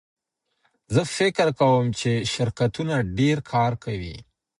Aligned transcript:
زه 0.93 1.01
فکر 1.17 1.47
کوم 1.59 1.83
چې 1.99 2.11
شرکتونه 2.33 2.95
ډېر 3.19 3.37
کار 3.51 3.71
کوي. 3.83 4.17